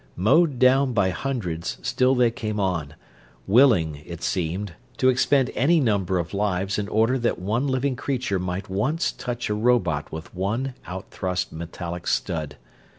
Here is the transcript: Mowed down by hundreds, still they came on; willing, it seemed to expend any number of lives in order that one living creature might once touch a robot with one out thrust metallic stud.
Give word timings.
Mowed 0.15 0.57
down 0.57 0.93
by 0.93 1.11
hundreds, 1.11 1.77
still 1.83 2.15
they 2.15 2.31
came 2.31 2.59
on; 2.59 2.95
willing, 3.45 3.97
it 4.03 4.23
seemed 4.23 4.73
to 4.97 5.09
expend 5.09 5.51
any 5.53 5.79
number 5.79 6.17
of 6.17 6.33
lives 6.33 6.79
in 6.79 6.87
order 6.87 7.19
that 7.19 7.37
one 7.37 7.67
living 7.67 7.95
creature 7.95 8.39
might 8.39 8.67
once 8.67 9.11
touch 9.11 9.47
a 9.47 9.53
robot 9.53 10.11
with 10.11 10.33
one 10.33 10.73
out 10.87 11.11
thrust 11.11 11.51
metallic 11.53 12.07
stud. 12.07 12.55